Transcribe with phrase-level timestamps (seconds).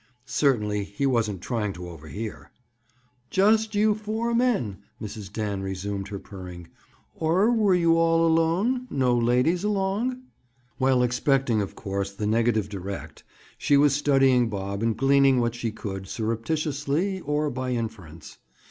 [0.25, 2.49] Certainly he wasn't trying to overhear.
[3.29, 5.31] "Just you four men!" Mrs.
[5.31, 6.69] Dan resumed her purring.
[7.13, 8.87] "Or were you all alone?
[8.89, 10.23] No ladies along?"
[10.79, 13.23] While expecting, of course, the negative direct,
[13.59, 18.39] she was studying Bob and gleaning what she could, surreptitiously, or by inference.